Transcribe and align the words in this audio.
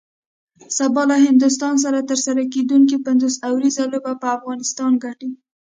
سبا 0.77 1.01
له 1.09 1.17
هندوستان 1.27 1.75
سره 1.83 1.99
ترسره 2.09 2.43
کیدونکی 2.53 2.97
پنځوس 3.07 3.35
اوریزه 3.49 3.83
لوبه 3.91 4.13
به 4.21 4.27
افغانستان 4.37 4.91
ګټي 5.03 5.31